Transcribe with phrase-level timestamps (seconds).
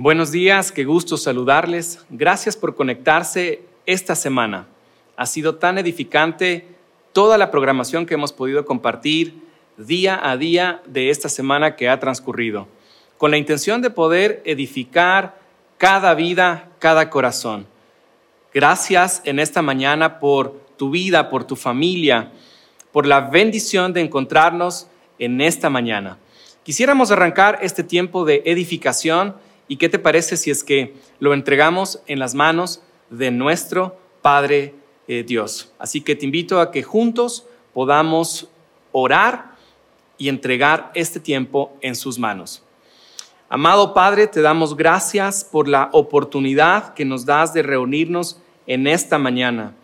[0.00, 2.06] Buenos días, qué gusto saludarles.
[2.08, 4.68] Gracias por conectarse esta semana.
[5.16, 6.68] Ha sido tan edificante
[7.12, 9.42] toda la programación que hemos podido compartir
[9.76, 12.68] día a día de esta semana que ha transcurrido,
[13.16, 15.40] con la intención de poder edificar
[15.78, 17.66] cada vida, cada corazón.
[18.54, 22.30] Gracias en esta mañana por tu vida, por tu familia,
[22.92, 24.86] por la bendición de encontrarnos
[25.18, 26.18] en esta mañana.
[26.62, 29.34] Quisiéramos arrancar este tiempo de edificación
[29.68, 34.74] ¿Y qué te parece si es que lo entregamos en las manos de nuestro Padre
[35.06, 35.72] eh, Dios?
[35.78, 38.48] Así que te invito a que juntos podamos
[38.92, 39.56] orar
[40.16, 42.62] y entregar este tiempo en sus manos.
[43.50, 49.18] Amado Padre, te damos gracias por la oportunidad que nos das de reunirnos en esta
[49.18, 49.74] mañana.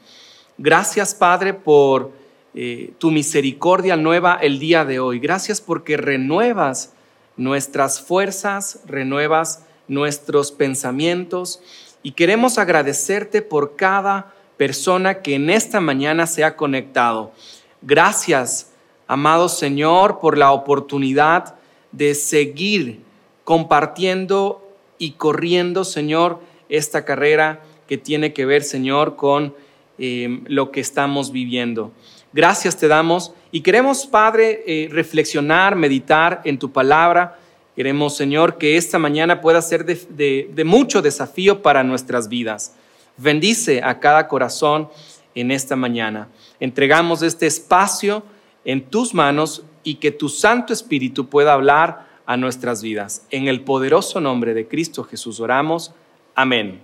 [0.58, 2.12] Gracias, Padre, por
[2.54, 5.18] eh, tu misericordia nueva el día de hoy.
[5.18, 6.92] Gracias porque renuevas
[7.36, 11.60] nuestras fuerzas, renuevas nuestros pensamientos
[12.02, 17.32] y queremos agradecerte por cada persona que en esta mañana se ha conectado.
[17.82, 18.72] Gracias,
[19.06, 21.56] amado Señor, por la oportunidad
[21.92, 23.00] de seguir
[23.44, 24.66] compartiendo
[24.98, 29.54] y corriendo, Señor, esta carrera que tiene que ver, Señor, con
[29.98, 31.92] eh, lo que estamos viviendo.
[32.32, 37.38] Gracias te damos y queremos, Padre, eh, reflexionar, meditar en tu palabra
[37.76, 42.76] Queremos, Señor, que esta mañana pueda ser de, mucho desafío para nuestras vidas.
[43.16, 44.88] Bendice a cada corazón
[45.34, 46.28] en esta mañana.
[46.60, 48.22] Entregamos este espacio
[48.64, 53.26] en tus manos y que tu Santo Espíritu pueda hablar a nuestras vidas.
[53.30, 55.92] En el poderoso nombre de Cristo Jesús oramos.
[56.36, 56.80] Amén.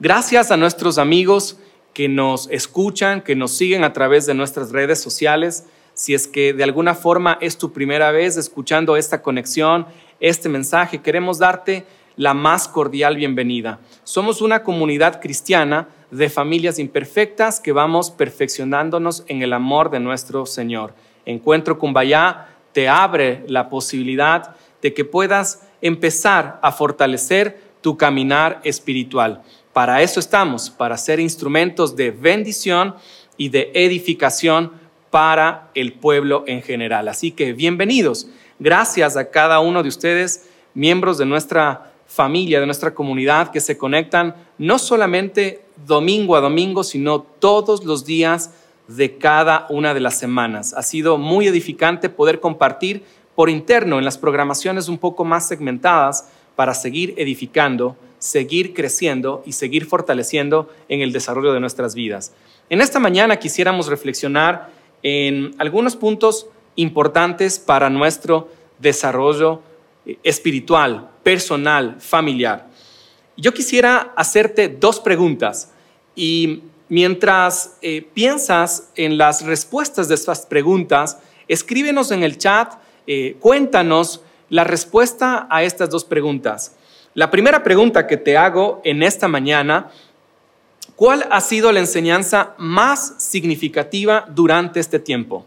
[0.00, 1.58] Gracias a nuestros amigos
[1.94, 5.66] que nos escuchan, que nos siguen a través de nuestras redes sociales
[6.00, 9.84] si es que de alguna forma es tu primera vez escuchando esta conexión,
[10.18, 11.84] este mensaje, queremos darte
[12.16, 13.80] la más cordial bienvenida.
[14.02, 20.46] Somos una comunidad cristiana de familias imperfectas que vamos perfeccionándonos en el amor de nuestro
[20.46, 20.94] Señor.
[21.26, 28.62] Encuentro con Bayá te abre la posibilidad de que puedas empezar a fortalecer tu caminar
[28.64, 29.42] espiritual.
[29.74, 32.94] Para eso estamos, para ser instrumentos de bendición
[33.36, 34.80] y de edificación
[35.10, 37.08] para el pueblo en general.
[37.08, 38.28] Así que bienvenidos.
[38.58, 43.78] Gracias a cada uno de ustedes, miembros de nuestra familia, de nuestra comunidad, que se
[43.78, 48.52] conectan no solamente domingo a domingo, sino todos los días
[48.88, 50.74] de cada una de las semanas.
[50.74, 53.04] Ha sido muy edificante poder compartir
[53.34, 59.52] por interno en las programaciones un poco más segmentadas para seguir edificando, seguir creciendo y
[59.52, 62.32] seguir fortaleciendo en el desarrollo de nuestras vidas.
[62.68, 64.68] En esta mañana quisiéramos reflexionar
[65.02, 66.46] en algunos puntos
[66.76, 69.60] importantes para nuestro desarrollo
[70.06, 72.68] eh, espiritual, personal, familiar.
[73.36, 75.72] Yo quisiera hacerte dos preguntas
[76.14, 81.18] y mientras eh, piensas en las respuestas de estas preguntas,
[81.48, 82.74] escríbenos en el chat,
[83.06, 86.76] eh, cuéntanos la respuesta a estas dos preguntas.
[87.14, 89.90] La primera pregunta que te hago en esta mañana
[91.00, 95.46] ¿Cuál ha sido la enseñanza más significativa durante este tiempo?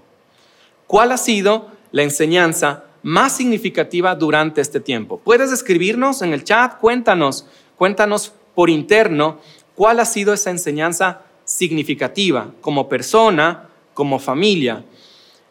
[0.87, 5.21] ¿Cuál ha sido la enseñanza más significativa durante este tiempo?
[5.23, 9.37] Puedes escribirnos en el chat, cuéntanos, cuéntanos por interno
[9.75, 14.83] cuál ha sido esa enseñanza significativa como persona, como familia.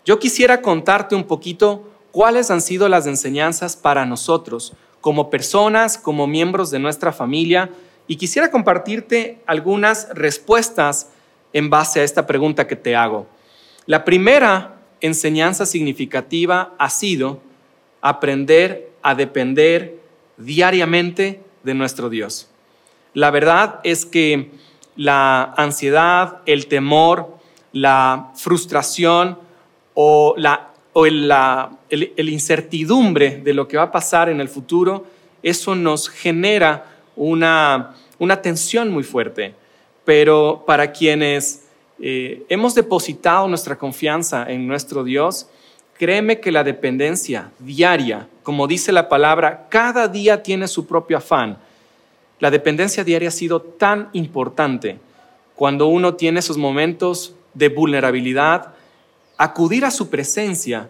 [0.04, 6.26] Yo quisiera contarte un poquito cuáles han sido las enseñanzas para nosotros, como personas, como
[6.26, 7.70] miembros de nuestra familia,
[8.12, 11.08] y quisiera compartirte algunas respuestas
[11.54, 13.26] en base a esta pregunta que te hago.
[13.86, 17.40] La primera enseñanza significativa ha sido
[18.02, 19.98] aprender a depender
[20.36, 22.50] diariamente de nuestro Dios.
[23.14, 24.50] La verdad es que
[24.94, 27.38] la ansiedad, el temor,
[27.72, 29.38] la frustración
[29.94, 35.06] o la o la el incertidumbre de lo que va a pasar en el futuro,
[35.42, 37.94] eso nos genera una,
[38.40, 39.54] tensión muy fuerte,
[40.04, 41.66] pero para quienes
[42.00, 45.48] eh, hemos depositado nuestra confianza en nuestro Dios,
[45.98, 51.58] créeme que la dependencia diaria, como dice la palabra, cada día tiene su propio afán.
[52.38, 54.98] La dependencia diaria ha sido tan importante
[55.54, 58.74] cuando uno tiene esos momentos de vulnerabilidad,
[59.36, 60.88] acudir a su presencia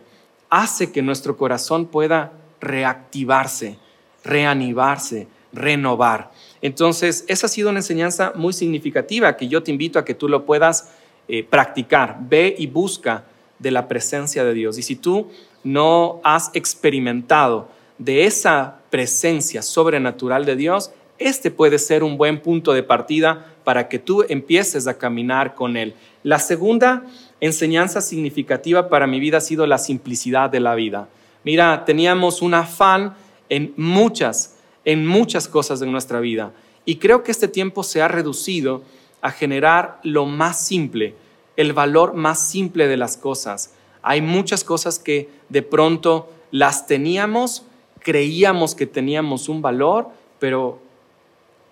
[0.48, 3.78] hace que nuestro corazón pueda reactivarse,
[4.22, 6.30] reanimarse, renovar.
[6.62, 10.28] Entonces, esa ha sido una enseñanza muy significativa que yo te invito a que tú
[10.28, 10.90] lo puedas
[11.28, 12.18] eh, practicar.
[12.28, 13.24] Ve y busca
[13.58, 14.78] de la presencia de Dios.
[14.78, 15.28] Y si tú
[15.64, 17.68] no has experimentado
[17.98, 23.88] de esa presencia sobrenatural de Dios, este puede ser un buen punto de partida para
[23.88, 25.94] que tú empieces a caminar con Él.
[26.22, 27.04] La segunda
[27.40, 31.08] enseñanza significativa para mi vida ha sido la simplicidad de la vida.
[31.44, 33.14] Mira, teníamos un afán
[33.48, 34.51] en muchas,
[34.84, 36.52] en muchas cosas de nuestra vida.
[36.84, 38.82] Y creo que este tiempo se ha reducido
[39.20, 41.14] a generar lo más simple,
[41.56, 43.74] el valor más simple de las cosas.
[44.02, 47.64] Hay muchas cosas que de pronto las teníamos,
[48.00, 50.08] creíamos que teníamos un valor,
[50.40, 50.80] pero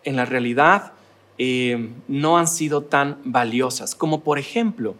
[0.04, 0.92] en la realidad
[1.38, 3.96] eh, no han sido tan valiosas.
[3.96, 4.94] Como por ejemplo,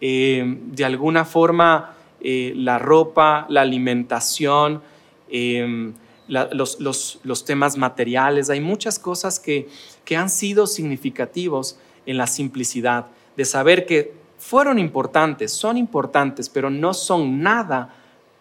[0.00, 4.82] eh, de alguna forma, eh, la ropa, la alimentación,
[6.28, 8.50] los, temas materiales.
[8.50, 9.68] Hay muchas cosas que,
[10.04, 16.68] que han sido significativos en la simplicidad, de saber que fueron importantes, son importantes, pero
[16.68, 17.94] no son nada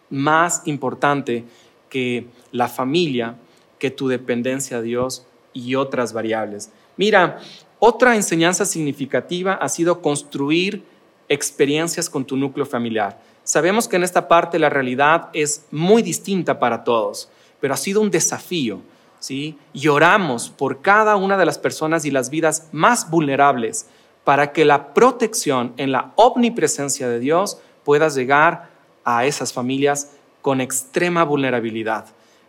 [0.09, 1.45] más importante
[1.89, 3.35] que la familia,
[3.77, 6.71] que tu dependencia a Dios y otras variables.
[6.97, 7.39] Mira,
[7.79, 10.83] otra enseñanza significativa ha sido construir
[11.29, 13.19] experiencias con tu núcleo familiar.
[13.43, 17.29] Sabemos que en esta parte la realidad es muy distinta para todos,
[17.61, 18.81] pero ha sido un desafío.
[19.19, 19.57] ¿sí?
[19.73, 23.87] Lloramos por cada una de las personas y las vidas más vulnerables
[24.25, 28.69] para que la protección en la omnipresencia de Dios pueda llegar
[29.05, 30.11] a esas familias
[30.41, 32.07] con extrema vulnerabilidad.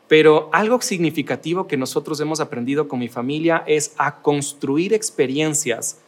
[0.09, 5.99] Pero algo significativo que nosotros hemos aprendido con mi familia es a construir experiencias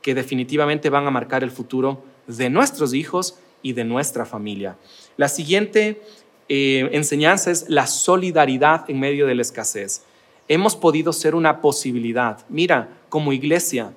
[0.00, 4.76] que definitivamente van a marcar el futuro de nuestros hijos y de nuestra familia.
[5.16, 6.02] La siguiente
[6.48, 10.02] eh, enseñanza es la solidaridad en medio de la escasez.
[10.48, 12.44] Hemos podido ser una posibilidad.
[12.48, 13.92] Mira, como iglesia,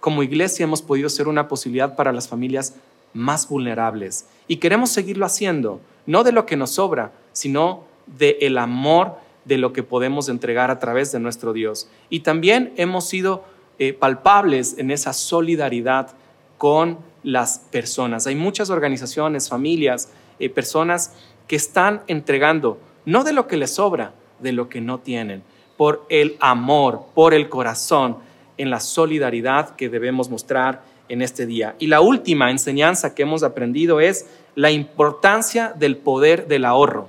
[0.00, 2.74] como iglesia hemos podido ser una posibilidad para las familias
[3.12, 4.26] más vulnerables.
[4.46, 9.58] Y queremos seguirlo haciendo, no de lo que nos sobra, sino del el amor de
[9.58, 11.88] lo que podemos entregar a través de nuestro Dios.
[12.10, 13.44] Y también hemos sido
[13.78, 16.10] eh, palpables en esa solidaridad
[16.58, 18.26] con las personas.
[18.26, 21.12] Hay muchas organizaciones, familias, eh, personas
[21.48, 25.42] que están entregando, no de lo que les sobra, de lo que no tienen,
[25.76, 28.18] por el amor, por el corazón,
[28.58, 31.74] en la solidaridad que debemos mostrar en este día.
[31.78, 37.08] Y la última enseñanza que hemos aprendido es la importancia del poder del ahorro.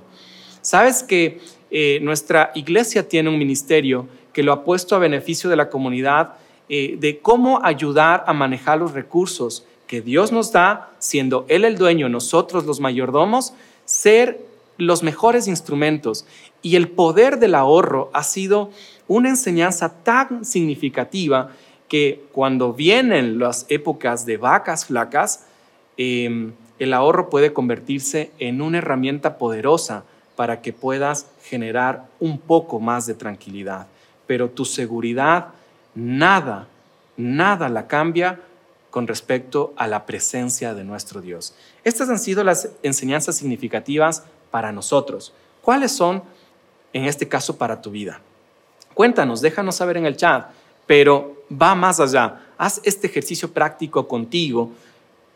[0.62, 1.40] Sabes que
[1.70, 6.34] eh, nuestra iglesia tiene un ministerio que lo ha puesto a beneficio de la comunidad
[6.68, 11.76] eh, de cómo ayudar a manejar los recursos que Dios nos da, siendo Él el
[11.76, 13.54] dueño, nosotros los mayordomos,
[13.90, 14.40] ser
[14.76, 16.24] los mejores instrumentos.
[16.62, 18.70] Y el poder del ahorro ha sido
[19.08, 21.50] una enseñanza tan significativa
[21.88, 25.44] que cuando vienen las épocas de vacas flacas,
[25.96, 30.04] em, el ahorro puede convertirse en una herramienta poderosa
[30.36, 33.88] para que puedas generar un poco más de tranquilidad.
[34.28, 35.48] Pero tu seguridad,
[35.96, 36.68] nada,
[37.16, 38.38] nada la cambia
[38.90, 41.54] con respecto a la presencia de nuestro Dios.
[41.84, 45.32] Estas han sido las enseñanzas significativas para nosotros.
[45.62, 46.22] ¿Cuáles son,
[46.92, 48.20] en este caso, para tu vida?
[48.94, 50.50] Cuéntanos, déjanos saber en el chat,
[50.86, 52.40] pero va más allá.
[52.58, 54.72] Haz este ejercicio práctico contigo,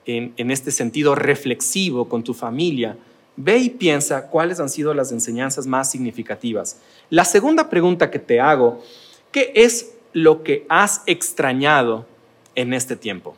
[0.06, 2.96] en, en este sentido reflexivo con tu familia.
[3.36, 6.78] Ve y piensa cuáles han sido las enseñanzas más significativas.
[7.10, 8.82] La segunda pregunta que te hago,
[9.30, 12.06] ¿qué es lo que has extrañado
[12.54, 13.36] en este tiempo?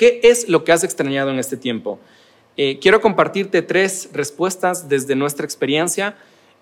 [0.00, 1.98] ¿Qué es lo que has extrañado en este tiempo?
[2.56, 6.16] Eh, quiero compartirte tres respuestas desde nuestra experiencia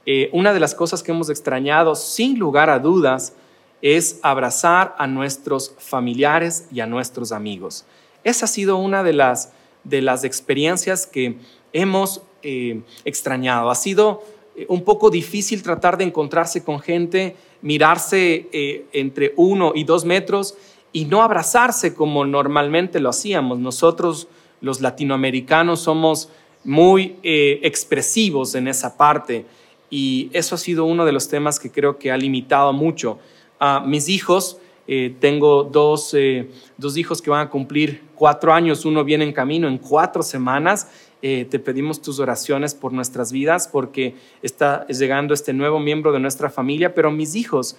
[0.06, 3.34] eh, una de las cosas que hemos extrañado, sin lugar a dudas,
[3.80, 7.84] es abrazar a nuestros familiares y a nuestros amigos.
[8.24, 9.52] Esa ha sido una de las,
[9.84, 11.36] de las experiencias que
[11.72, 13.70] hemos eh, extrañado.
[13.70, 14.24] Ha sido
[14.66, 18.48] un poco difícil tratar de encontrarse con gente, mirarse
[18.92, 20.56] entre uno y dos metros
[20.98, 23.60] y no abrazarse como normalmente lo hacíamos.
[23.60, 24.26] Nosotros,
[24.60, 26.28] los latinoamericanos, somos
[26.64, 29.46] muy expresivos en esa parte
[29.90, 33.20] y eso ha sido uno de los temas que creo que ha limitado mucho
[33.60, 34.58] a mis hijos.
[34.88, 39.32] Eh, tengo dos, eh, dos, hijos que van a cumplir cuatro años, uno viene en
[39.32, 40.88] camino en cuatro semanas.
[41.22, 46.18] Eh, te pedimos tus oraciones por nuestras vidas porque está llegando este nuevo miembro de
[46.18, 47.76] nuestra familia, pero mis hijos,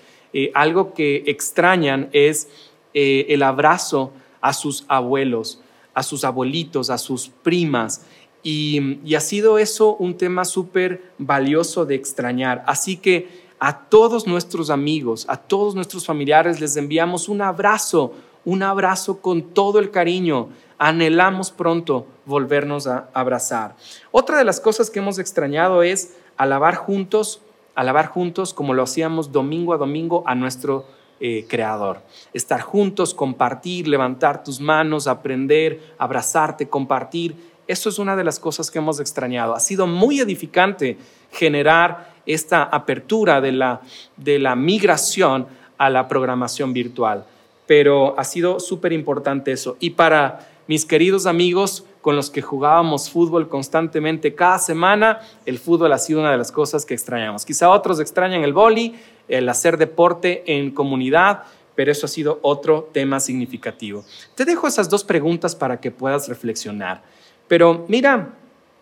[0.54, 2.48] algo que extrañan es
[2.94, 5.62] el abrazo a sus abuelos,
[5.94, 8.06] a sus abuelitos, a sus primas.
[8.42, 12.64] Y, ha sido eso un tema súper valioso de extrañar.
[12.68, 18.14] Así que a todos nuestros amigos, a todos nuestros familiares les enviamos un abrazo,
[18.46, 20.50] un abrazo con todo el cariño.
[20.78, 23.76] Anhelamos pronto volvernos a abrazar.
[24.12, 27.42] Otra de las cosas que hemos extrañado es alabar juntos
[27.80, 30.86] alabar juntos como lo hacíamos domingo a domingo a nuestro
[31.20, 32.02] eh, Creador.
[32.34, 37.36] Estar juntos, compartir, levantar tus manos, aprender, abrazarte, compartir.
[37.68, 39.54] Eso es una de las cosas que hemos extrañado.
[39.54, 40.98] Ha sido muy edificante
[41.32, 43.82] generar esta apertura de la,
[44.18, 45.48] de la migración
[45.78, 47.26] a la programación virtual.
[47.68, 49.78] Pero ha sido súper importante eso.
[49.80, 55.92] Y para mis queridos amigos con los que jugábamos fútbol constantemente cada semana, el fútbol
[55.92, 57.46] ha sido una de las cosas que extrañamos.
[57.46, 58.96] Quizá otros extrañan el boli,
[59.30, 61.44] el hacer deporte en comunidad,
[61.76, 64.04] pero eso ha sido otro tema significativo.
[64.36, 67.04] Te dejo esas dos preguntas para que puedas reflexionar.
[67.48, 68.36] Pero mira,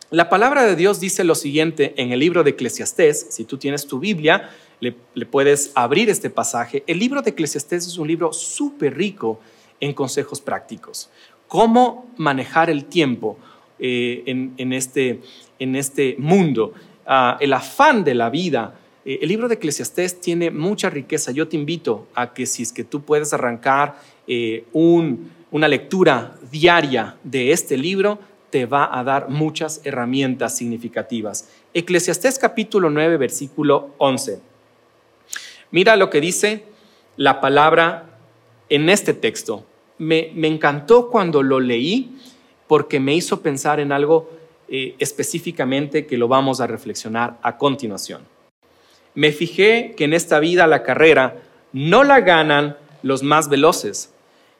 [0.09, 3.85] la palabra de Dios dice lo siguiente en el libro de Eclesiastés, si tú tienes
[3.85, 4.49] tu Biblia,
[4.79, 4.93] le,
[5.25, 6.83] puedes abrir este pasaje.
[6.87, 9.39] El libro de Eclesiastés es un libro súper rico
[9.79, 11.09] en consejos prácticos
[11.47, 13.37] cómo manejar el tiempo
[13.79, 15.21] eh, en, este,
[15.59, 16.73] en, este, mundo,
[17.05, 18.79] ah, el afán de la vida.
[19.07, 21.31] Eh, el libro de Eclesiastés tiene mucha riqueza.
[21.31, 27.15] Yo te invito a que si es que tú puedes arrancar eh, una lectura diaria
[27.23, 31.49] de este libro, te va a dar muchas herramientas significativas.
[31.73, 34.41] Eclesiastés capítulo 9, versículo 11.
[35.71, 36.65] Mira lo que dice
[37.15, 38.19] la palabra
[38.67, 39.65] en este texto
[39.97, 42.17] me, encantó cuando lo leí
[42.67, 44.29] porque me hizo pensar en algo
[44.67, 48.36] eh, específicamente que lo vamos a reflexionar a continuación.
[49.17, 51.41] Me fijé que en esta vida la carrera
[51.73, 54.13] no la ganan los más veloces,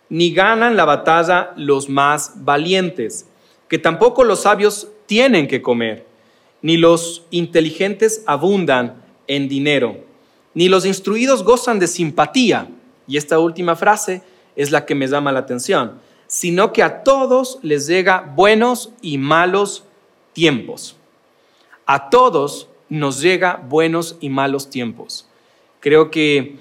[0.09, 3.27] ni ganan la batalla los más valientes,
[3.67, 6.07] que tampoco los sabios tienen que comer,
[6.63, 8.95] ni los inteligentes abundan
[9.27, 10.03] en dinero,
[10.55, 12.67] ni los instruidos gozan de simpatía.
[13.07, 14.23] Y esta última frase
[14.55, 19.19] es la que me llama la atención, sino que a todos les llega buenos y
[19.19, 19.83] malos
[20.33, 20.95] tiempos.
[21.85, 25.27] A todos nos llega buenos y malos tiempos.
[25.79, 26.55] Creo que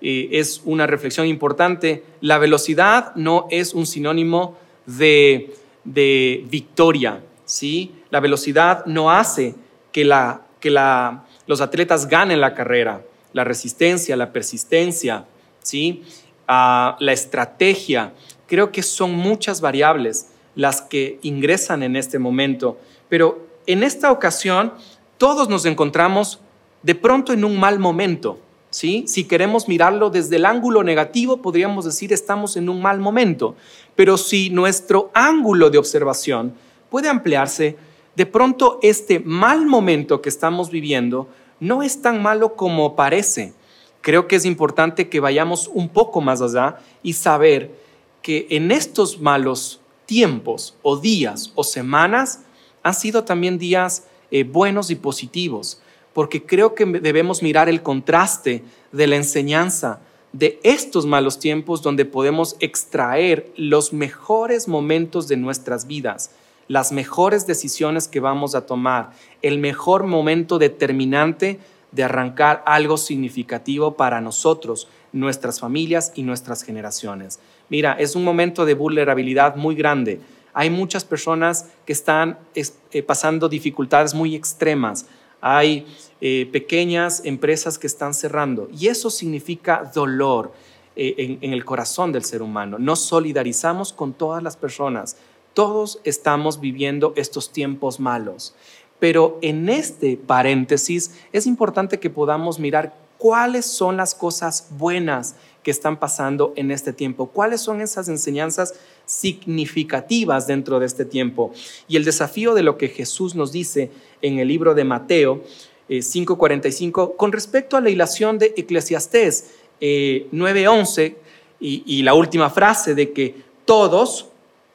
[0.00, 2.04] eh, es una reflexión importante.
[2.20, 7.92] La velocidad no es un sinónimo de, victoria, ¿sí?
[8.10, 9.54] La velocidad no hace
[9.92, 13.02] que, la, que la, los atletas ganen la carrera.
[13.32, 15.24] La resistencia, la persistencia,
[15.62, 16.02] ¿sí?
[16.48, 18.12] la estrategia.
[18.46, 24.74] Creo que son muchas variables las que ingresan en este momento, pero en esta ocasión
[25.18, 26.40] todos nos encontramos
[26.82, 28.38] de pronto en un mal momento.
[28.70, 29.04] ¿sí?
[29.06, 33.54] Si queremos mirarlo desde el ángulo negativo, podríamos decir estamos en un mal momento,
[33.94, 36.54] pero si nuestro ángulo de observación
[36.90, 37.76] puede ampliarse,
[38.16, 41.28] de pronto este mal momento que estamos viviendo
[41.60, 43.54] no es tan malo como parece
[44.02, 47.74] creo que es importante que vayamos un poco más allá y saber
[48.20, 52.40] que en estos malos tiempos o días o semanas
[52.82, 55.80] han sido también días eh, buenos y positivos,
[56.12, 60.00] porque creo que debemos mirar el contraste de la enseñanza
[60.32, 66.30] de estos malos tiempos donde podemos extraer los mejores momentos de nuestras vidas,
[66.66, 69.10] las mejores decisiones que vamos a tomar,
[69.42, 71.60] el mejor momento determinante
[71.90, 77.38] de arrancar algo significativo para nosotros, nuestras familias y nuestras generaciones.
[77.68, 80.20] Mira, es un momento de vulnerabilidad muy grande.
[80.54, 85.06] Hay muchas personas que están eh, pasando dificultades muy extremas.
[85.40, 85.86] Hay
[86.20, 90.52] eh, pequeñas empresas que están cerrando y eso significa dolor
[90.94, 92.78] eh, en el corazón del ser humano.
[92.78, 95.16] Nos solidarizamos con todas las personas.
[95.54, 98.54] Todos estamos viviendo estos tiempos malos.
[98.98, 105.70] Pero en este paréntesis es importante que podamos mirar cuáles son las cosas buenas que
[105.70, 108.74] están pasando en este tiempo, cuáles son esas enseñanzas
[109.06, 111.52] significativas dentro de este tiempo.
[111.86, 115.44] Y el desafío de lo que Jesús nos dice en el libro de Mateo
[115.88, 121.16] 5:45 eh, con respecto a la ilación de Eclesiastés 9:11 eh,
[121.60, 124.30] y, y la última frase de que todos,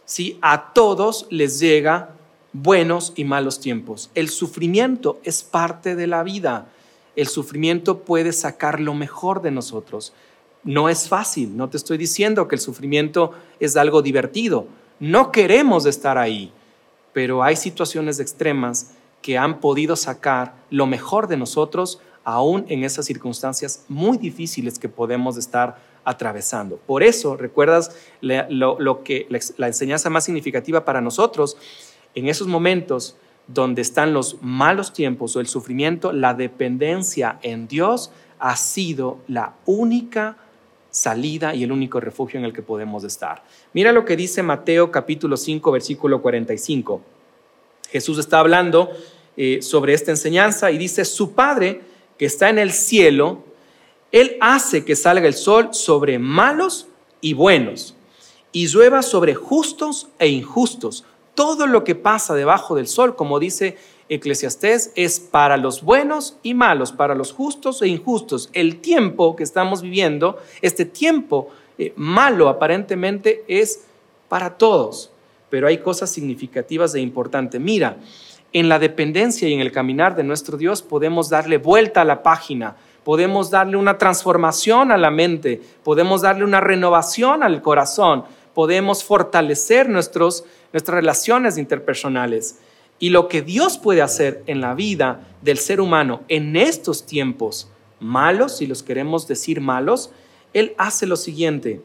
[0.05, 0.39] ¿sí?
[0.41, 2.15] a todos les llega
[2.53, 4.09] buenos y malos tiempos.
[4.15, 6.69] El sufrimiento es parte de la vida.
[7.17, 10.13] El sufrimiento puede sacar lo mejor de nosotros.
[10.63, 14.67] No es fácil, no te estoy diciendo que el sufrimiento es algo divertido.
[14.99, 16.51] No queremos estar ahí,
[17.13, 18.91] pero hay situaciones extremas
[19.23, 24.87] que han podido sacar lo mejor de nosotros aún en esas circunstancias muy difíciles que
[24.87, 26.77] podemos estar atravesando.
[26.77, 31.57] Por eso, recuerdas lo, que la enseñanza más significativa para nosotros
[32.13, 33.15] en esos momentos
[33.47, 39.53] donde están los malos tiempos o el sufrimiento, la dependencia en Dios ha sido la
[39.65, 40.37] única
[40.91, 43.43] salida y el único refugio en el que podemos estar.
[43.73, 47.01] Mira lo que dice Mateo capítulo 5, versículo 45.
[47.89, 48.89] Jesús está hablando
[49.37, 51.81] eh, sobre esta enseñanza y dice, su padre
[52.17, 53.43] que está en el cielo,
[54.11, 56.87] Él hace que salga el sol sobre malos
[57.21, 57.95] y buenos,
[58.51, 61.05] y llueva sobre justos e injustos.
[61.37, 63.77] Todo lo que pasa debajo del sol, como dice
[64.09, 68.49] Eclesiastés, es para los buenos y malos, para los justos e injustos.
[68.53, 73.85] El tiempo que estamos viviendo, este tiempo eh, malo aparentemente, es
[74.27, 75.11] para todos,
[75.51, 77.61] pero hay cosas significativas e importantes.
[77.61, 77.97] Mira,
[78.51, 82.23] en la dependencia y en el caminar de nuestro Dios podemos darle vuelta a la
[82.23, 88.23] página, podemos darle una transformación a la mente, podemos darle una renovación al corazón,
[88.57, 92.57] podemos fortalecer nuestros, nuestras relaciones interpersonales.
[92.97, 97.69] Y lo que Dios puede hacer en la vida del ser humano en estos tiempos
[97.99, 100.09] malos, si los queremos decir malos,
[100.53, 101.83] Él hace lo siguiente.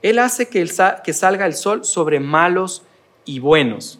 [0.00, 0.66] Él hace que,
[1.04, 2.82] que salga el sol sobre malos
[3.26, 3.98] y buenos.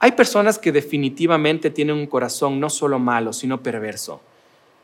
[0.00, 4.20] Hay personas que definitivamente tienen un corazón no solo malo, sino perverso.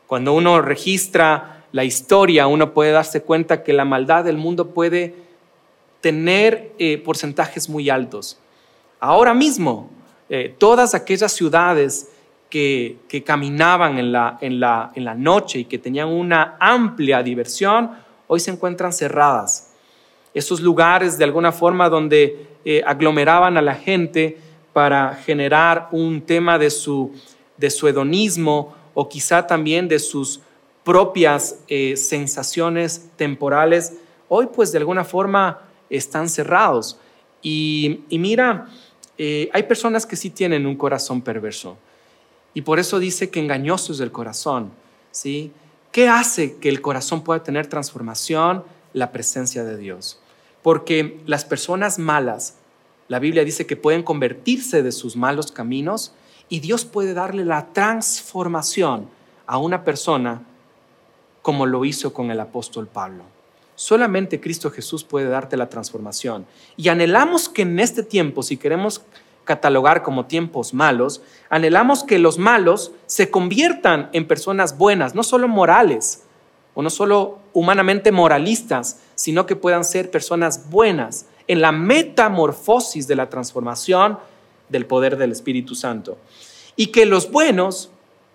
[0.07, 5.26] Cuando uno registra la historia, uno puede darse cuenta que la maldad del mundo puede
[6.01, 8.37] tener eh, porcentajes muy altos.
[8.99, 9.89] Ahora mismo,
[10.29, 12.09] eh, todas aquellas ciudades
[12.49, 17.91] que, caminaban en la, en, la, en la noche y que tenían una amplia diversión,
[18.27, 19.73] hoy se encuentran cerradas.
[20.33, 24.37] Esos lugares, de alguna forma, donde eh, aglomeraban a la gente,
[24.73, 27.11] para generar un tema de su,
[27.57, 30.39] de su hedonismo o quizá también de sus
[30.83, 31.63] propias
[31.95, 33.93] sensaciones temporales,
[34.29, 36.97] hoy pues de alguna forma están cerrados.
[37.41, 38.67] Y, mira,
[39.17, 41.77] eh, hay personas que sí tienen un corazón perverso.
[42.53, 44.71] Y por eso dice que engañoso es el corazón.
[45.11, 45.51] ¿sí?
[45.91, 48.63] ¿Qué hace que el corazón pueda tener transformación?
[48.93, 50.19] La presencia de Dios.
[50.63, 52.55] Porque las personas malas
[53.07, 56.13] la Biblia dice que pueden convertirse de sus malos caminos
[56.49, 59.09] y Dios puede darle la transformación
[59.45, 60.43] a una persona
[61.41, 63.23] como lo hizo con el apóstol Pablo.
[63.77, 66.47] Solamente Cristo Jesús puede darte la transformación.
[66.77, 69.03] Y anhelamos que en este tiempo, si queremos
[69.43, 75.47] catalogar como tiempos malos, anhelamos que los malos se conviertan en personas buenas, no solo
[75.47, 76.23] morales
[76.73, 83.15] o no solo humanamente moralistas, sino que puedan ser personas buenas, en la metamorfosis de
[83.15, 84.17] la transformación
[84.69, 86.17] del poder del Espíritu Santo.
[86.75, 87.91] Y que los buenos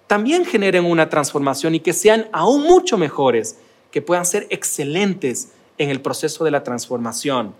[0.07, 3.59] también generen una transformación y que sean aún mucho mejores,
[3.93, 7.55] que puedan ser excelentes en el proceso de la transformación.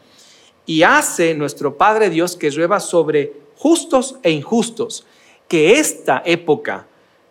[0.67, 5.07] Y hace nuestro Padre Dios que llueva sobre justos e injustos,
[5.47, 6.87] que esta época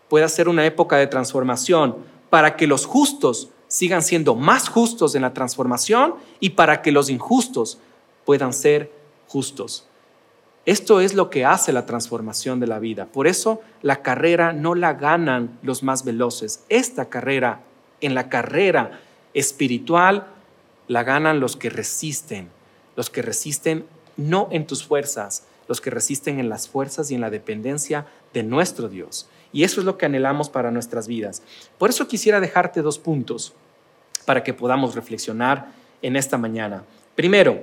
[0.08, 1.98] pueda ser una época de transformación
[2.30, 7.10] para que los justos sigan siendo más justos en la transformación y para que los
[7.10, 7.80] injustos
[8.26, 8.92] puedan ser
[9.28, 9.86] justos.
[10.66, 13.06] Esto es lo que hace la transformación de la vida.
[13.06, 16.64] Por eso la carrera no la ganan los más veloces.
[16.70, 17.62] Esta carrera,
[18.02, 19.00] en la carrera
[19.34, 20.28] espiritual,
[20.88, 22.50] la ganan los que resisten.
[22.96, 23.86] Los que resisten
[24.18, 28.44] no en tus fuerzas, los que resisten en las fuerzas y en la dependencia de
[28.44, 29.30] nuestro Dios.
[29.54, 31.44] Y eso es lo que anhelamos para nuestras vidas.
[31.78, 33.54] Por eso quisiera dejarte dos puntos
[34.26, 36.84] para que podamos reflexionar en esta mañana.
[37.16, 37.62] Primero,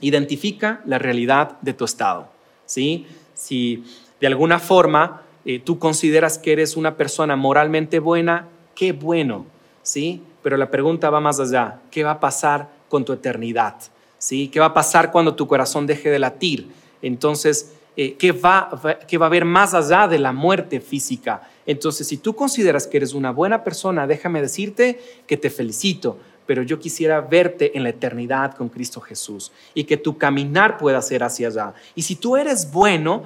[0.00, 2.28] identifica la realidad de tu estado.
[2.66, 3.06] ¿sí?
[3.34, 3.84] Si
[4.20, 8.48] de alguna forma eh, tú consideras que eres una persona moralmente buena,
[8.80, 9.44] qué bueno,
[9.82, 10.22] ¿sí?
[10.42, 11.82] Pero la pregunta va más allá.
[11.90, 13.74] ¿Qué va a pasar con tu eternidad?
[14.16, 14.48] ¿Sí?
[14.48, 16.66] ¿Qué va a pasar cuando tu corazón deje de latir?
[17.02, 18.70] Entonces, eh, ¿qué, va,
[19.06, 21.46] ¿qué va a haber más allá de la muerte física?
[21.66, 26.16] Entonces, si tú consideras que eres una buena persona, déjame decirte que te felicito
[26.46, 31.00] pero yo quisiera verte en la eternidad con Cristo Jesús y que tu caminar pueda
[31.00, 31.74] ser hacia allá.
[31.94, 33.22] Y si tú eres bueno,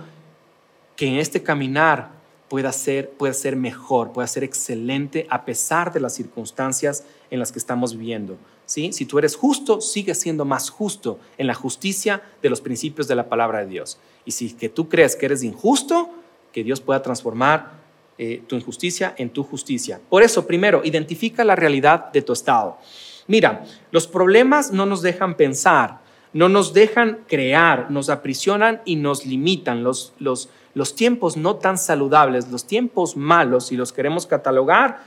[0.94, 2.13] que en este caminar
[2.48, 7.52] pueda ser, pueda ser mejor, pueda ser excelente a pesar de las circunstancias en las
[7.52, 8.36] que estamos viviendo.
[8.66, 8.92] ¿sí?
[8.92, 13.14] Si tú eres justo, sigue siendo más justo en la justicia de los principios de
[13.14, 13.98] la palabra de Dios.
[14.24, 16.10] Y si que tú crees que eres injusto,
[16.52, 17.84] que Dios pueda transformar
[18.16, 20.00] eh, tu injusticia en tu justicia.
[20.08, 22.78] Por eso, primero, identifica la realidad de tu estado.
[23.26, 26.00] Mira, los problemas no nos dejan pensar,
[26.32, 29.82] no nos dejan crear, nos aprisionan y nos limitan.
[29.82, 35.04] Los, los, los tiempos no tan saludables, los tiempos malos, si los queremos catalogar,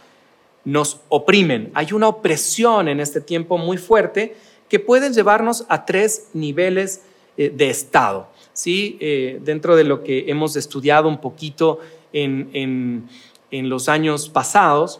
[0.63, 1.71] nos oprimen.
[1.73, 4.35] Hay una opresión en este tiempo muy fuerte
[4.69, 7.03] que puede llevarnos a tres niveles
[7.37, 8.27] eh, de estado.
[8.53, 8.97] ¿sí?
[8.99, 11.79] Eh, dentro de lo que hemos estudiado un poquito
[12.11, 13.09] en, en,
[13.51, 14.99] en los años pasados,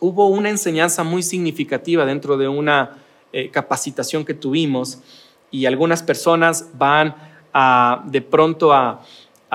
[0.00, 2.98] hubo una enseñanza muy significativa dentro de una
[3.32, 4.98] eh, capacitación que tuvimos
[5.50, 7.14] y algunas personas van
[7.54, 9.02] a, de pronto a,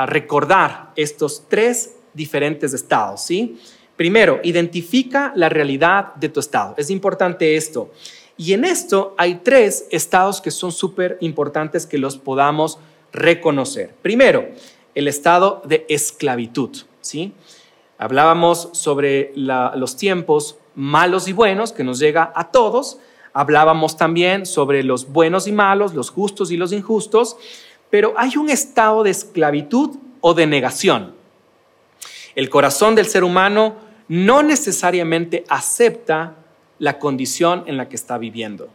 [0.06, 3.60] recordar estos tres diferentes estados, ¿sí?
[3.96, 6.76] Primero, identifica la realidad de tu estado.
[6.78, 7.92] Es importante esto.
[8.38, 12.78] Y en esto hay tres estados que son súper importantes que los podamos
[13.12, 13.96] reconocer.
[14.04, 14.48] Primero,
[14.94, 16.78] el estado de esclavitud.
[17.02, 17.34] ¿sí?
[17.98, 23.00] Hablábamos sobre los tiempos malos y buenos que nos llega a todos.
[23.34, 27.38] Hablábamos también sobre los buenos y malos, los justos y los injustos.
[27.90, 31.16] Pero hay un estado de esclavitud o de negación.
[32.36, 33.76] El corazón del ser humano
[34.08, 36.36] no necesariamente acepta
[36.80, 38.70] la condición en la que está viviendo.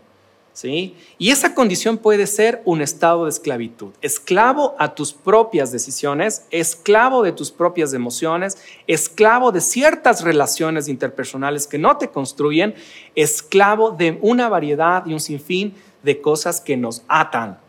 [0.54, 0.94] ¿Sí?
[1.16, 7.22] Y esa condición puede ser un estado de esclavitud, esclavo a tus propias decisiones, esclavo
[7.22, 12.74] de tus propias emociones, esclavo de ciertas relaciones interpersonales que no te construyen,
[13.14, 17.61] esclavo de una variedad y un sinfín de cosas que nos atan.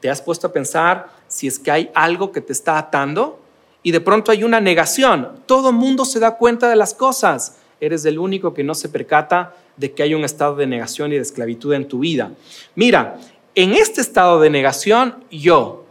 [0.00, 3.40] ¿Te has puesto a pensar si es que hay algo que te está atando?
[3.82, 5.40] Y de pronto hay una negación.
[5.46, 7.56] Todo mundo se da cuenta de las cosas.
[7.80, 11.16] Eres el único que no se percata de que hay un estado de negación y
[11.16, 12.32] de esclavitud en tu vida.
[12.74, 13.18] Mira,
[13.54, 15.84] en este estado de negación, yo,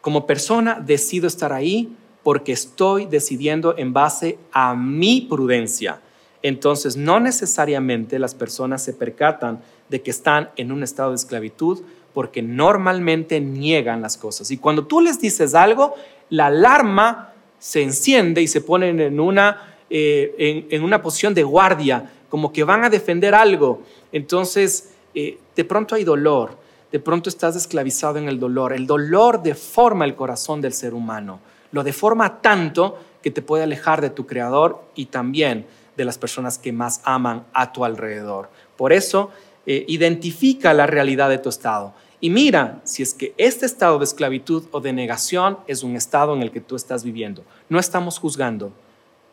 [0.00, 6.00] como persona, decido estar ahí porque estoy decidiendo en base a mi prudencia.
[6.42, 11.82] Entonces, no necesariamente las personas se percatan de que están en un estado de esclavitud
[12.16, 14.50] porque normalmente niegan las cosas.
[14.50, 15.94] Y cuando tú les dices algo,
[16.30, 22.10] la alarma se enciende y se ponen en una, eh, en, una posición de guardia,
[22.30, 23.82] como que van a defender algo.
[24.12, 26.56] Entonces, eh, de pronto hay dolor,
[26.90, 28.72] de pronto estás esclavizado en el dolor.
[28.72, 34.00] El dolor deforma el corazón del ser humano, lo deforma tanto que te puede alejar
[34.00, 35.66] de tu creador y también
[35.98, 38.48] de las personas que más aman a tu alrededor.
[38.78, 39.32] Por eso,
[39.66, 44.04] eh, identifica la realidad de tu estado y mira si es que este estado de
[44.04, 47.44] esclavitud o de negación es un estado en el que tú estás viviendo.
[47.68, 48.72] No estamos juzgando,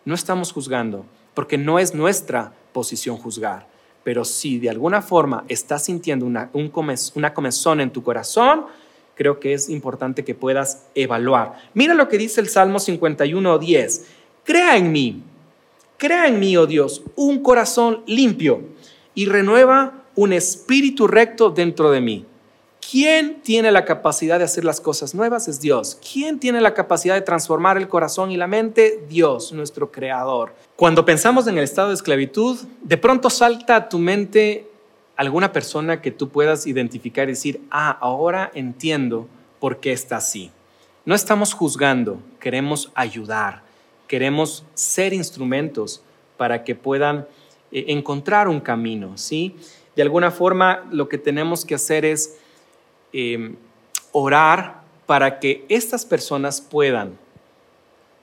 [0.05, 3.67] no estamos juzgando, porque no es nuestra posición juzgar.
[4.03, 8.65] Pero si de alguna forma estás sintiendo una, una comezón en tu corazón,
[9.15, 11.53] creo que es importante que puedas evaluar.
[11.73, 14.05] Mira lo que dice el Salmo 51, 10.
[14.43, 15.23] Crea en mí,
[15.97, 18.61] crea en mí, oh Dios, un corazón limpio
[19.15, 22.25] y renueva un espíritu recto dentro de mí.
[22.93, 25.47] ¿Quién tiene la capacidad de hacer las cosas nuevas?
[25.47, 25.97] Es Dios.
[26.13, 29.03] ¿Quién tiene la capacidad de transformar el corazón y la mente?
[29.09, 30.53] Dios, nuestro creador.
[30.75, 34.69] Cuando pensamos en el estado de esclavitud, de pronto salta a tu mente
[35.15, 39.27] alguna persona que tú puedas identificar y decir, ah, ahora entiendo
[39.59, 40.51] por qué está así.
[41.03, 43.63] No estamos juzgando, queremos ayudar,
[44.07, 46.03] queremos ser instrumentos
[46.37, 47.25] para que puedan
[47.71, 49.55] eh, encontrar un camino, ¿sí?
[49.95, 52.37] De alguna forma, lo que tenemos que hacer es
[53.13, 53.55] Em,
[54.11, 57.17] orar para que estas personas puedan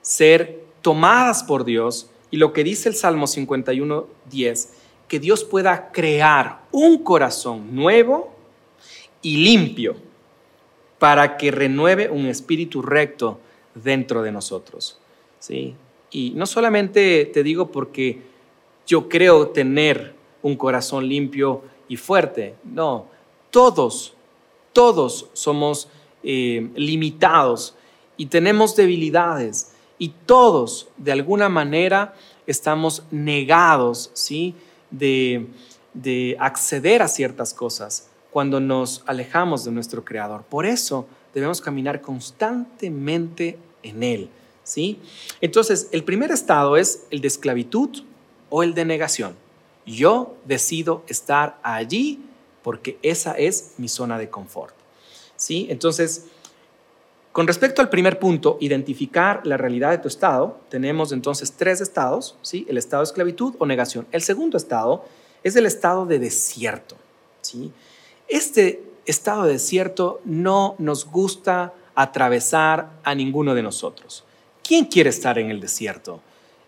[0.03, 4.72] ser tomadas por Dios y lo que dice el Salmo 51, 10,
[5.07, 8.35] que Dios pueda crear un corazón nuevo
[9.22, 9.96] y limpio
[10.98, 13.38] para que renueve un espíritu recto
[13.74, 14.98] dentro de nosotros.
[15.38, 15.74] ¿sí?
[16.11, 18.22] Y no solamente te digo porque
[18.88, 23.07] yo creo tener un corazón limpio y fuerte, no,
[23.50, 24.14] todos
[24.72, 25.88] todos somos
[26.22, 27.74] eh, limitados
[28.16, 32.14] y tenemos debilidades y todos de alguna manera
[32.46, 34.54] estamos negados ¿sí?
[34.90, 35.46] de,
[35.94, 40.42] de acceder a ciertas cosas cuando nos alejamos de nuestro Creador.
[40.44, 44.30] Por eso debemos caminar constantemente en Él.
[44.62, 44.98] ¿sí?
[45.40, 48.04] Entonces, el primer estado es el de esclavitud
[48.48, 49.35] o el de negación.
[49.87, 52.20] Yo decido estar allí
[52.62, 54.75] porque esa es mi zona de confort.
[55.37, 55.66] ¿Sí?
[55.70, 56.27] Entonces,
[57.33, 62.37] con respecto al primer punto, identificar la realidad de tu estado, tenemos entonces tres estados,
[62.42, 62.66] ¿sí?
[62.68, 64.07] El estado de esclavitud o negación.
[64.11, 65.05] El segundo estado
[65.44, 66.96] es el estado de desierto,
[67.40, 67.70] ¿sí?
[68.27, 74.25] Este estado de desierto no nos gusta atravesar a ninguno de nosotros.
[74.64, 76.20] ¿Quién quiere estar en el desierto?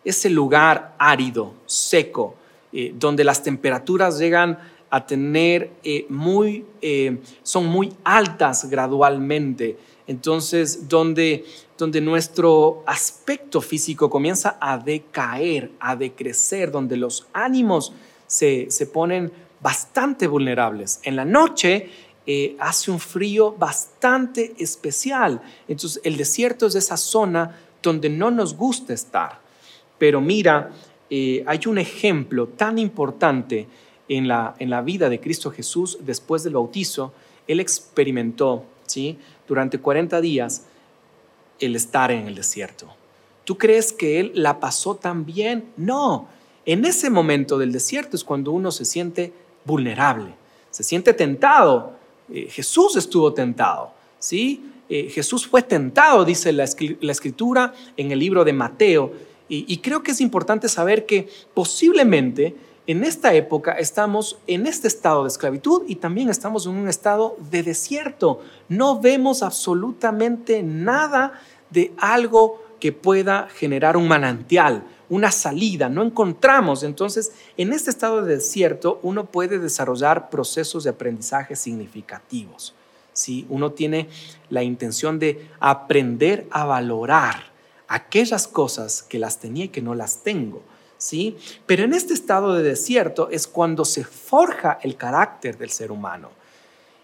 [0.04, 2.36] Ese lugar árido, seco,
[2.72, 4.58] eh, donde las temperaturas llegan
[4.92, 9.78] a tener eh, muy, eh, son muy altas gradualmente.
[10.06, 11.46] Entonces, donde,
[11.78, 17.94] donde nuestro aspecto físico comienza a decaer, a decrecer, donde los ánimos
[18.26, 21.00] se, ponen bastante vulnerables.
[21.04, 21.88] En la noche
[22.26, 25.40] eh, hace un frío bastante especial.
[25.68, 29.40] Entonces, el desierto es esa zona donde no nos gusta estar.
[29.96, 30.70] Pero mira,
[31.10, 33.68] hay un ejemplo tan importante
[34.16, 37.12] en la, en la vida de Cristo Jesús después del bautizo,
[37.46, 39.18] Él experimentó ¿sí?
[39.48, 40.66] durante 40 días
[41.58, 42.88] el estar en el desierto.
[43.44, 45.64] ¿Tú crees que él la pasó tan bien?
[45.76, 46.28] No.
[46.64, 49.32] En ese momento del desierto es cuando uno se siente
[49.64, 50.34] vulnerable,
[50.70, 51.94] se siente tentado.
[52.32, 54.70] Eh, Jesús estuvo tentado, ¿sí?
[54.88, 59.32] Eh, Jesús fue tentado, dice la, escritura en el libro de Mateo.
[59.54, 62.54] y creo que es importante saber que posiblemente
[62.86, 67.36] en esta época estamos en este estado de esclavitud y también estamos en un estado
[67.50, 68.40] de desierto.
[68.68, 71.40] No vemos absolutamente nada
[71.70, 76.82] de algo que pueda generar un manantial, una salida, no encontramos.
[76.82, 82.74] Entonces, en este estado de desierto, uno puede desarrollar procesos de aprendizaje significativos.
[83.12, 84.08] Si Uno tiene
[84.48, 87.52] la intención de aprender a valorar
[87.86, 90.62] aquellas cosas que las tenía y que no las tengo
[91.02, 91.36] ¿sí?
[91.66, 96.30] Pero en este estado de desierto es cuando se forja el carácter del ser humano.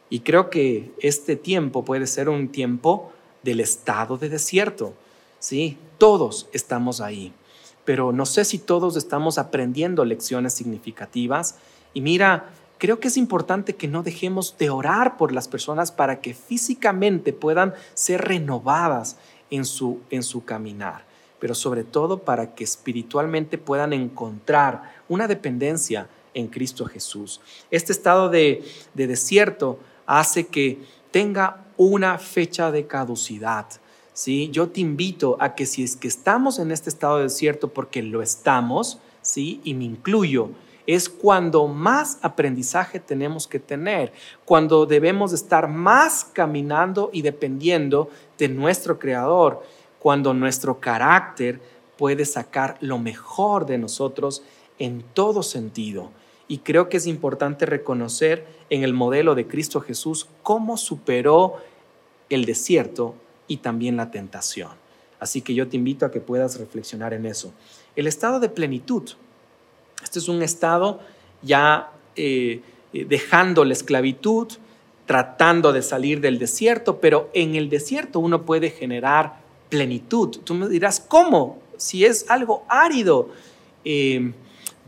[0.08, 4.94] Y creo que este tiempo puede ser un tiempo del estado de desierto,
[5.40, 5.76] ¿sí?
[5.98, 7.32] Todos estamos ahí,
[7.84, 11.56] pero no sé si todos estamos aprendiendo lecciones significativas.
[11.92, 16.20] Y mira, creo que es importante que no dejemos de orar por las personas para
[16.20, 19.16] que físicamente puedan ser renovadas
[19.50, 21.07] en su, en su caminar
[21.38, 27.40] pero sobre todo para que espiritualmente puedan encontrar una dependencia en Cristo Jesús.
[27.70, 30.78] Este estado de, desierto hace que
[31.10, 33.66] tenga una fecha de caducidad.
[34.12, 34.50] ¿sí?
[34.50, 38.02] Yo te invito a que si es que estamos en este estado de desierto, porque
[38.02, 39.60] lo estamos, ¿sí?
[39.64, 40.50] y me incluyo,
[40.86, 44.10] es cuando más aprendizaje tenemos que tener,
[44.46, 49.62] cuando debemos estar más caminando y dependiendo de nuestro Creador
[49.98, 51.60] cuando nuestro carácter
[51.96, 54.42] puede sacar lo mejor de nosotros
[54.78, 56.10] en todo sentido.
[56.46, 61.56] Y creo que es importante reconocer en el modelo de Cristo Jesús cómo superó
[62.30, 63.14] el desierto
[63.48, 64.70] y también la tentación.
[65.20, 67.52] Así que yo te invito a que puedas reflexionar en eso.
[67.96, 69.10] El estado de plenitud.
[70.02, 71.00] Este es un estado
[71.42, 74.48] ya eh, eh, dejando la esclavitud,
[75.06, 80.38] tratando de salir del desierto, pero en el desierto uno puede generar plenitud.
[80.44, 81.58] Tú me dirás, ¿cómo?
[81.76, 83.30] Si es algo árido.
[83.84, 84.32] Eh,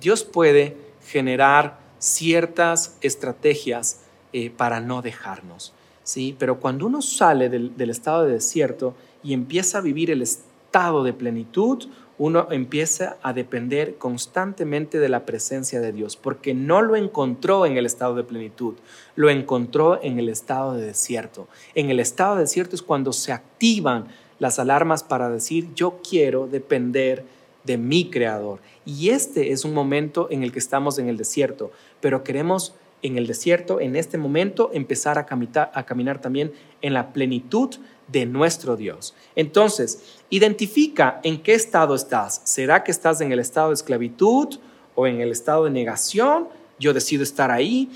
[0.01, 4.01] Dios puede generar ciertas estrategias
[4.33, 5.73] eh, para no dejarnos.
[6.03, 6.35] ¿sí?
[6.39, 11.05] Pero cuando uno sale del, del estado de desierto y empieza a vivir el estado
[11.05, 11.89] de plenitud,
[12.21, 17.79] uno empieza a depender constantemente de la presencia de Dios, porque no lo encontró en
[17.79, 18.75] el estado de plenitud,
[19.17, 21.49] lo encontró en el estado de desierto.
[21.75, 24.09] En el estado de desierto es cuando se activan
[24.41, 27.25] las alarmas para decir, yo quiero depender
[27.63, 28.59] de mi creador.
[28.85, 33.17] Y este es un momento en el que estamos en el desierto, pero queremos en
[33.17, 37.77] el desierto, en este momento, empezar a caminar, a caminar también en la plenitud
[38.09, 39.15] de nuestro Dios.
[39.37, 42.43] Entonces, identifica en qué estado estás.
[42.45, 44.59] ¿Será que estás en el estado de esclavitud
[44.95, 46.49] o en el estado de negación?
[46.79, 47.91] Yo decido estar ahí.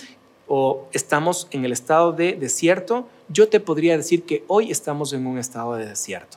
[0.47, 3.09] ¿O estamos en el estado de desierto?
[3.29, 6.37] Yo te podría decir que hoy estamos en un estado de desierto,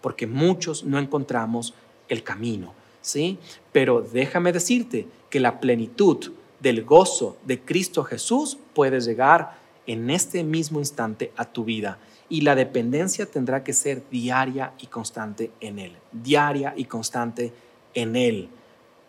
[0.00, 1.74] porque muchos no encontramos
[2.08, 3.38] el camino, ¿sí?
[3.72, 10.42] Pero déjame decirte que la plenitud del gozo de Cristo Jesús puede llegar en este
[10.44, 15.78] mismo instante a tu vida y la dependencia tendrá que ser diaria y constante en
[15.78, 17.52] Él, diaria y constante
[17.94, 18.48] en Él,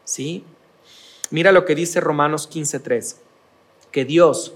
[0.03, 0.43] ¿sí?
[1.29, 3.17] Mira lo que dice Romanos 15:3,
[3.97, 4.53] que Dios,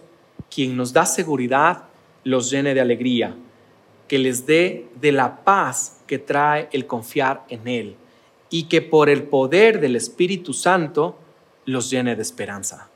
[0.53, 1.85] quien nos da seguridad
[2.23, 3.35] los llene de alegría,
[4.07, 7.95] que les dé de la paz que trae el confiar en Él
[8.51, 11.17] y que por el poder del Espíritu Santo
[11.65, 12.87] los llene de esperanza.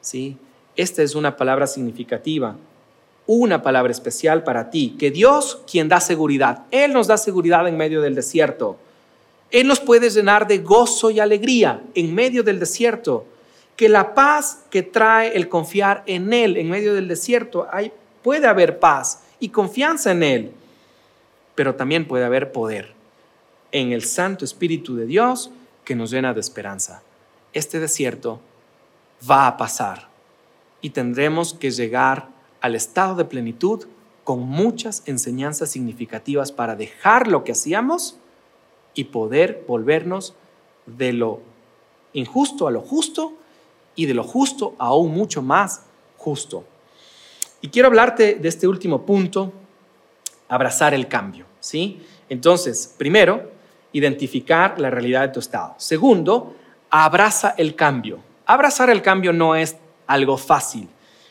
[0.00, 0.36] ¿Sí?
[0.74, 2.56] Esta es una palabra significativa,
[3.28, 7.76] una palabra especial para ti, que Dios quien da seguridad, Él nos da seguridad en
[7.76, 8.78] medio del desierto.
[9.52, 13.26] Él nos puede llenar de gozo y alegría en medio del desierto.
[13.76, 17.66] Que la paz que trae el confiar en Él en medio del desierto,
[18.22, 20.52] puede haber paz y confianza en Él,
[21.54, 22.94] pero también puede haber poder
[23.72, 25.50] en el Santo Espíritu de Dios
[25.84, 27.02] que nos llena de esperanza.
[27.52, 28.40] Este desierto
[29.28, 30.08] va a pasar
[30.80, 32.28] y tendremos que llegar
[32.60, 33.86] al estado de plenitud
[34.24, 38.16] con muchas enseñanzas significativas para dejar lo que hacíamos
[38.94, 40.34] y poder volvernos
[40.86, 41.40] de lo
[42.12, 43.34] injusto a lo justo
[43.94, 46.64] y de lo justo aún mucho más justo.
[47.60, 49.52] Y quiero hablarte de este último punto,
[50.48, 52.00] abrazar el cambio, ¿sí?
[52.28, 53.50] Entonces, primero,
[53.92, 55.74] identificar la realidad de tu estado.
[55.78, 56.54] Segundo,
[56.90, 58.20] abraza el cambio.
[58.46, 59.76] Abrazar el cambio no es
[60.06, 60.88] algo fácil.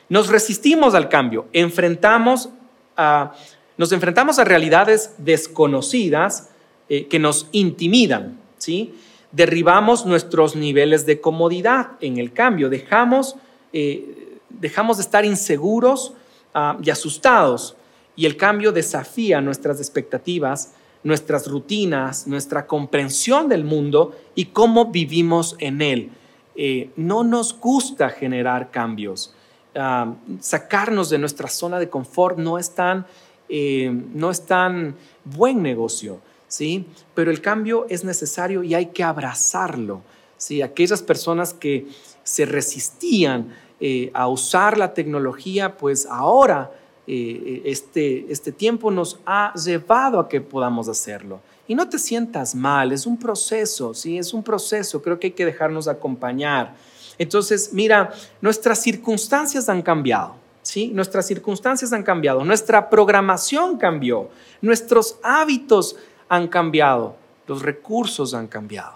[0.10, 2.49] Nos resistimos al cambio, enfrentamos
[2.97, 3.34] a,
[3.78, 6.49] nos enfrentamos a realidades desconocidas
[6.89, 8.93] eh, que nos intimidan, ¿sí?
[9.34, 13.36] Derribamos nuestros niveles de comodidad en el cambio, dejamos,
[13.74, 16.13] eh, dejamos de estar inseguros
[16.54, 17.76] ah, y asustados
[18.15, 25.56] y el cambio desafía nuestras expectativas, nuestras rutinas, nuestra comprensión del mundo y cómo vivimos
[25.60, 26.12] en él.
[26.56, 29.34] Eh, no nos gusta generar cambios.
[29.76, 33.08] Ah, sacarnos de nuestra zona de confort no es tan,
[33.50, 36.19] eh, no es tan buen negocio,
[36.54, 36.86] ¿sí?
[37.16, 40.04] Pero el cambio es necesario y hay que abrazarlo,
[40.38, 40.62] ¿sí?
[40.62, 41.88] Aquellas personas que
[42.24, 46.72] se resistían eh, a usar la tecnología, pues ahora
[47.06, 51.42] este, este tiempo nos ha llevado a que podamos hacerlo.
[51.68, 54.20] Y no te sientas mal, es un proceso, ¿sí?
[54.20, 56.76] Es un proceso, creo que hay que dejarnos acompañar.
[57.18, 60.92] Entonces, mira, nuestras circunstancias han cambiado, ¿sí?
[60.94, 64.30] Nuestras circunstancias han cambiado, nuestra programación cambió,
[64.62, 65.98] nuestros hábitos
[66.34, 67.15] han cambiado,
[67.46, 68.96] los recursos han cambiado.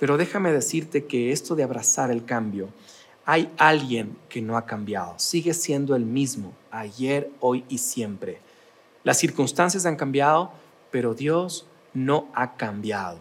[0.00, 2.70] Pero déjame decirte que esto de abrazar el cambio,
[3.24, 8.40] hay alguien que no ha cambiado, sigue siendo el mismo, ayer, hoy y siempre.
[9.04, 10.50] Las circunstancias han cambiado,
[10.90, 13.20] pero Dios no ha cambiado.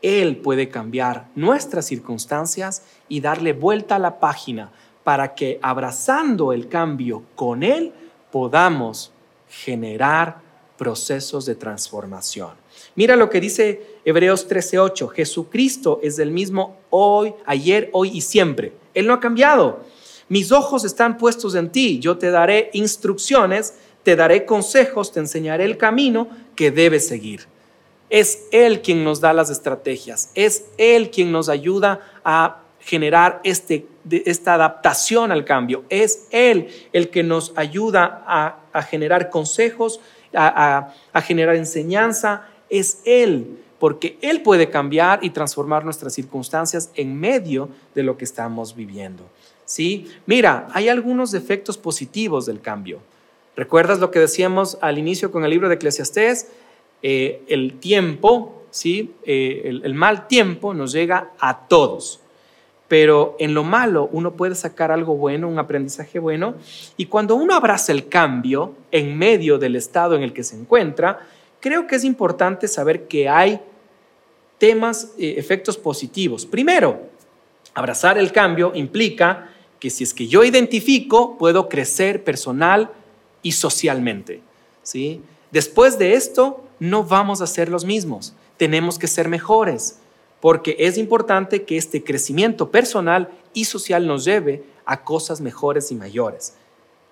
[0.00, 4.70] Él puede cambiar nuestras circunstancias y darle vuelta a la página
[5.02, 7.92] para que abrazando el cambio con Él
[8.30, 9.10] podamos
[9.48, 10.40] generar
[10.78, 12.59] procesos de transformación.
[13.00, 18.74] Mira lo que dice Hebreos 13:8, Jesucristo es el mismo hoy, ayer, hoy y siempre.
[18.92, 19.80] Él no ha cambiado.
[20.28, 25.64] Mis ojos están puestos en ti, yo te daré instrucciones, te daré consejos, te enseñaré
[25.64, 27.46] el camino que debes seguir.
[28.10, 33.86] Es Él quien nos da las estrategias, es Él quien nos ayuda a generar este,
[34.10, 40.00] esta adaptación al cambio, es Él el que nos ayuda a, generar consejos,
[40.34, 47.18] a, a generar enseñanza, es Él, porque Él puede cambiar y transformar nuestras circunstancias en
[47.18, 49.24] medio de lo que estamos viviendo.
[49.64, 50.08] ¿Sí?
[50.26, 53.00] Mira, hay algunos efectos positivos del cambio.
[53.56, 56.48] ¿Recuerdas lo que decíamos al inicio con el libro de Eclesiastés?
[57.02, 59.14] Eh, el tiempo, ¿sí?
[59.24, 62.20] Eh, el, mal tiempo nos llega a todos.
[62.88, 66.54] Pero en lo malo uno puede sacar algo bueno, un aprendizaje bueno.
[66.96, 71.20] Y cuando uno abraza el cambio en medio del estado en el que se encuentra,
[71.60, 73.60] creo que es importante saber que hay
[74.58, 76.44] temas, eh, efectos positivos.
[76.44, 77.08] Primero,
[77.74, 82.90] abrazar el cambio implica que si es que yo identifico, puedo crecer personal
[83.42, 84.42] y socialmente.
[84.82, 85.22] ¿sí?
[85.50, 88.34] Después de esto, no vamos a ser los mismos.
[88.56, 89.98] Tenemos que ser mejores,
[90.40, 95.94] porque es importante que este crecimiento personal y social nos lleve a cosas mejores y
[95.94, 96.54] mayores.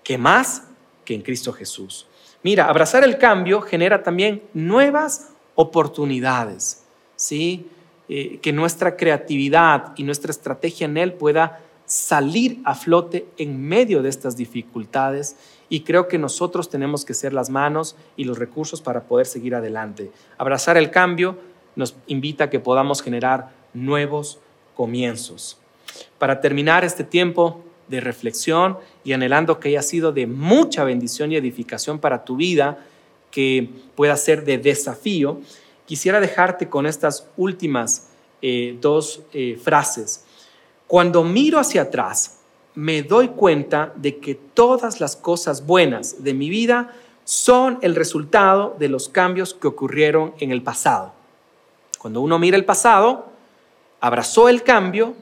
[0.05, 0.65] ¿Qué más
[1.05, 2.07] que en Cristo Jesús?
[2.43, 6.85] Mira, abrazar el cambio genera también nuevas oportunidades,
[7.17, 7.67] ¿sí?
[8.09, 14.03] Eh, que nuestra creatividad y nuestra estrategia en Él pueda salir a flote en medio
[14.03, 15.37] de estas dificultades
[15.69, 19.55] y creo que nosotros tenemos que ser las manos y los recursos para poder seguir
[19.55, 20.11] adelante.
[20.37, 21.39] Abrazar el cambio
[21.77, 24.39] nos invita a que podamos generar nuevos
[24.75, 25.59] comienzos.
[26.19, 31.37] Para terminar este tiempo de reflexión y anhelando que haya sido de mucha bendición y
[31.37, 32.85] edificación para tu vida,
[33.31, 35.41] que pueda ser de desafío,
[35.87, 38.09] quisiera dejarte con estas últimas
[38.43, 40.25] eh, dos eh, frases.
[40.87, 42.39] Cuando miro hacia atrás,
[42.75, 48.77] me doy cuenta de que todas las cosas buenas de mi vida son el resultado
[48.79, 51.13] de los cambios que ocurrieron en el pasado.
[51.99, 53.27] Cuando uno mira el pasado,
[54.01, 55.15] abrazó el cambio,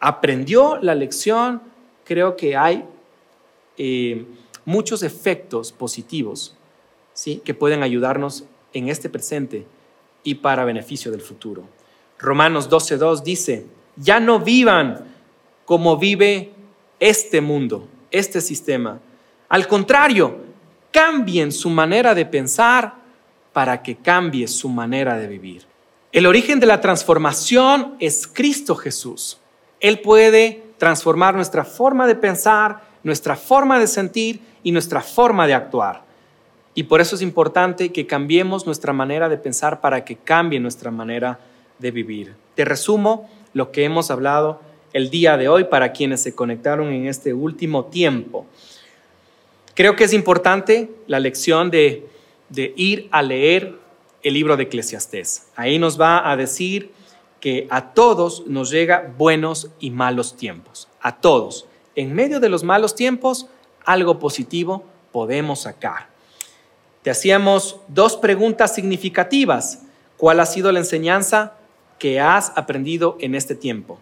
[0.00, 1.62] aprendió la lección,
[2.04, 2.84] creo que hay
[3.76, 4.26] eh,
[4.64, 6.56] muchos efectos positivos
[7.12, 7.42] ¿sí?
[7.44, 9.66] que pueden ayudarnos en este presente
[10.22, 11.64] y para beneficio del futuro.
[12.18, 15.04] Romanos 12.2 dice, ya no vivan
[15.64, 16.52] como vive
[17.00, 19.00] este mundo, este sistema.
[19.48, 20.38] Al contrario,
[20.90, 22.94] cambien su manera de pensar
[23.52, 25.64] para que cambie su manera de vivir.
[26.12, 29.38] El origen de la transformación es Cristo Jesús.
[29.80, 35.54] Él puede transformar nuestra forma de pensar, nuestra forma de sentir y nuestra forma de
[35.54, 36.02] actuar.
[36.74, 40.90] Y por eso es importante que cambiemos nuestra manera de pensar para que cambie nuestra
[40.90, 41.40] manera
[41.78, 42.34] de vivir.
[42.54, 44.60] Te resumo lo que hemos hablado
[44.92, 48.46] el día de hoy para quienes se conectaron en este último tiempo.
[49.74, 52.06] Creo que es importante la lección de,
[52.54, 53.76] ir a leer
[54.22, 55.48] el libro de Eclesiastés.
[55.54, 56.90] Ahí nos va a decir
[57.40, 61.66] que a todos nos llega buenos y malos tiempos, a todos.
[61.94, 63.46] En medio de los malos tiempos,
[63.84, 66.08] algo positivo podemos sacar.
[67.02, 69.82] te hacíamos dos preguntas significativas.
[70.16, 71.54] ¿Cuál ha sido la enseñanza
[71.98, 73.98] que has aprendido en este tiempo?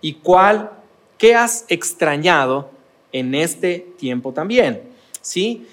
[0.00, 0.70] ¿Y cuál,
[1.18, 2.70] qué has extrañado
[3.12, 4.82] en este tiempo también?
[5.20, 5.68] ¿Sí?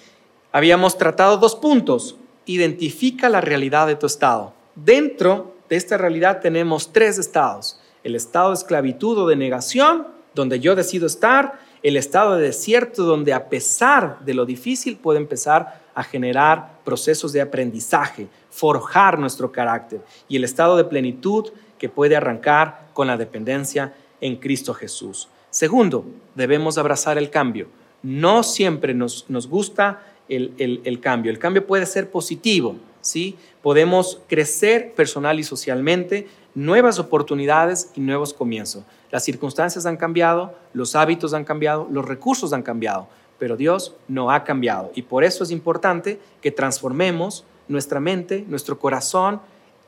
[0.52, 2.18] Habíamos tratado dos puntos.
[2.46, 4.54] Identifica la realidad de tu estado.
[4.76, 7.80] Dentro de esta realidad tenemos tres estados.
[8.04, 13.04] El estado de esclavitud o de negación, donde yo decido estar, el estado de desierto,
[13.04, 19.52] donde a pesar de lo difícil puede empezar a generar procesos de aprendizaje, forjar nuestro
[19.52, 25.30] carácter, y el estado de plenitud que puede arrancar con la dependencia en Cristo Jesús.
[25.50, 26.06] Segundo,
[26.36, 27.68] debemos abrazar el cambio.
[28.04, 31.32] No siempre nos, gusta el, el cambio.
[31.32, 33.38] El cambio puede ser positivo, ¿sí?
[33.66, 38.84] Podemos crecer personal y socialmente, nuevas oportunidades y nuevos comienzos.
[39.10, 43.08] Las circunstancias han cambiado, los hábitos han cambiado, los recursos han cambiado,
[43.40, 44.92] pero Dios no ha cambiado.
[44.94, 49.42] Y por eso es importante que transformemos nuestra mente, nuestro corazón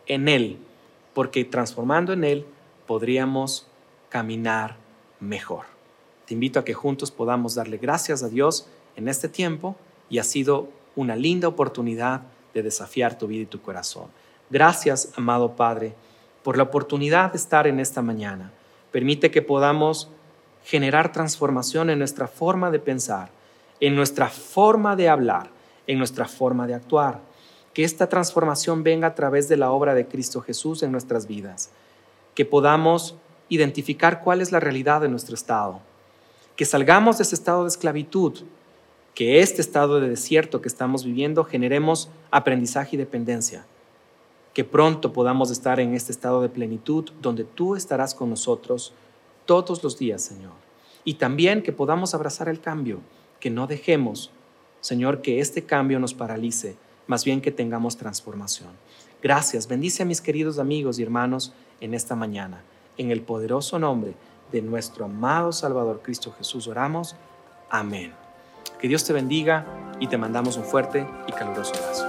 [0.08, 0.58] en Él,
[1.14, 2.48] porque transformando en Él
[2.88, 3.68] podríamos
[4.10, 4.78] caminar
[5.20, 5.66] mejor.
[6.26, 9.76] Te invito a que juntos podamos darle gracias a Dios en este tiempo
[10.10, 12.24] y ha sido una linda oportunidad
[12.58, 14.08] de desafiar tu vida y tu corazón.
[14.50, 15.94] Gracias, amado Padre,
[16.44, 18.52] por la oportunidad de estar en esta mañana.
[18.92, 20.10] Permite que podamos
[20.64, 23.30] generar transformación en nuestra forma de pensar,
[23.80, 25.50] en nuestra forma de hablar,
[25.86, 27.22] en nuestra forma de actuar.
[27.74, 31.70] Que esta transformación venga a través de la obra de Cristo Jesús en nuestras vidas.
[32.34, 33.16] Que podamos
[33.50, 35.80] identificar cuál es la realidad de nuestro estado.
[36.56, 38.44] Que salgamos de ese estado de esclavitud
[39.18, 43.66] que este estado de desierto que estamos viviendo generemos aprendizaje y dependencia.
[44.54, 48.94] Que pronto podamos estar en este estado de plenitud donde tú estarás con nosotros
[49.48, 50.52] todos los días, Señor.
[51.04, 53.00] Y también que podamos abrazar el cambio,
[53.40, 54.30] que no dejemos,
[54.82, 56.76] Señor, que este cambio nos paralice,
[57.08, 58.70] más bien que tengamos transformación.
[59.24, 59.68] Gracias.
[59.68, 62.62] Bendice a mis queridos amigos y hermanos en esta mañana.
[63.00, 64.14] En el poderoso nombre
[64.52, 67.16] de nuestro amado Salvador Cristo Jesús oramos.
[67.72, 68.27] Amén.
[68.80, 69.66] Que Dios te bendiga
[70.00, 72.06] y te mandamos un fuerte y caluroso abrazo.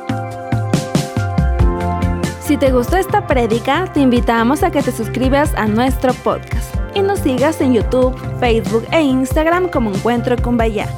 [2.41, 7.01] Si te gustó esta prédica, te invitamos a que te suscribas a nuestro podcast y
[7.01, 10.89] nos sigas en YouTube, Facebook e Instagram como Encuentro con Bahía.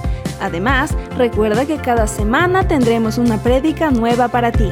[0.40, 4.70] Además, recuerda que cada semana tendremos una prédica nueva para ti.